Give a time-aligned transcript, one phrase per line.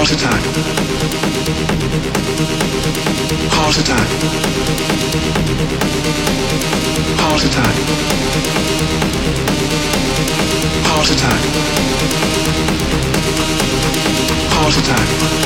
[0.00, 0.42] Heart attack.
[3.52, 4.08] Heart attack.
[7.20, 7.74] Heart attack.
[10.86, 11.40] Heart attack.
[14.54, 15.39] Heart attack.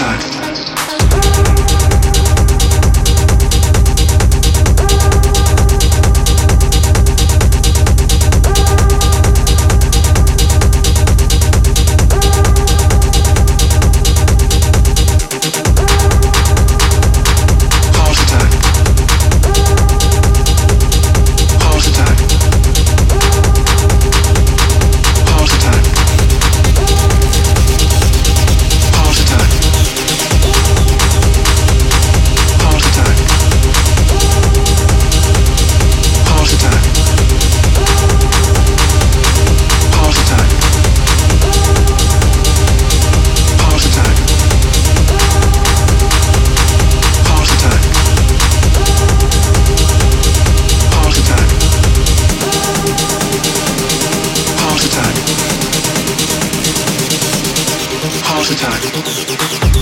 [0.00, 0.39] time.
[58.60, 59.79] time.